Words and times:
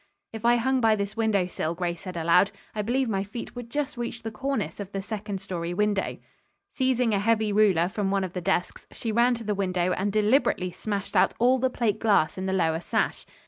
"If 0.33 0.45
I 0.45 0.55
hung 0.55 0.81
by 0.81 0.95
this 0.95 1.15
window 1.15 1.45
sill," 1.45 1.75
Grace 1.75 2.01
said 2.01 2.17
aloud, 2.17 2.49
"I 2.73 2.81
believe 2.81 3.07
my 3.07 3.23
feet 3.23 3.55
would 3.55 3.69
just 3.69 3.97
reach 3.97 4.23
the 4.23 4.31
cornice 4.31 4.79
of 4.79 4.91
the 4.93 4.99
second 5.03 5.39
story 5.41 5.75
window." 5.75 6.17
Seizing 6.73 7.13
a 7.13 7.19
heavy 7.19 7.53
ruler 7.53 7.87
from 7.87 8.09
one 8.09 8.23
of 8.23 8.33
the 8.33 8.41
desks, 8.41 8.87
she 8.93 9.11
ran 9.11 9.35
to 9.35 9.43
the 9.43 9.53
window 9.53 9.93
and 9.93 10.11
deliberately 10.11 10.71
smashed 10.71 11.15
out 11.15 11.35
all 11.37 11.59
the 11.59 11.69
plate 11.69 11.99
glass 11.99 12.35
in 12.35 12.47
the 12.47 12.51
lower 12.51 12.79
sash. 12.79 13.27